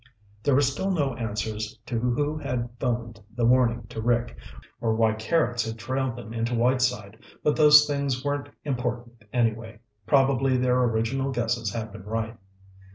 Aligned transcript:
There 0.41 0.55
were 0.55 0.61
still 0.63 0.89
no 0.89 1.13
answers 1.13 1.77
to 1.85 1.99
who 1.99 2.35
had 2.39 2.69
phoned 2.79 3.21
the 3.35 3.45
warning 3.45 3.85
to 3.89 4.01
Rick, 4.01 4.35
or 4.79 4.95
why 4.95 5.13
Carrots 5.13 5.63
had 5.67 5.77
trailed 5.77 6.15
them 6.15 6.33
into 6.33 6.55
Whiteside, 6.55 7.19
but 7.43 7.55
those 7.55 7.85
things 7.85 8.25
weren't 8.25 8.49
important, 8.65 9.25
anyway. 9.31 9.77
Probably 10.07 10.57
their 10.57 10.81
original 10.85 11.29
guesses 11.31 11.71
had 11.75 11.91
been 11.91 12.05
right. 12.05 12.35